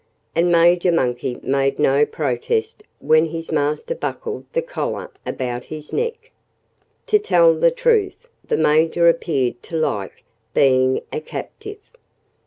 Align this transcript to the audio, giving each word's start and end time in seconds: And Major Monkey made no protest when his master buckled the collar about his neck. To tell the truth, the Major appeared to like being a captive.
And 0.33 0.51
Major 0.51 0.91
Monkey 0.91 1.37
made 1.43 1.77
no 1.77 2.07
protest 2.07 2.81
when 2.97 3.27
his 3.27 3.51
master 3.51 3.93
buckled 3.93 4.45
the 4.51 4.63
collar 4.63 5.11
about 5.27 5.65
his 5.65 5.93
neck. 5.93 6.31
To 7.05 7.19
tell 7.19 7.53
the 7.53 7.69
truth, 7.69 8.27
the 8.43 8.57
Major 8.57 9.07
appeared 9.07 9.61
to 9.61 9.75
like 9.75 10.23
being 10.55 11.03
a 11.13 11.21
captive. 11.21 11.77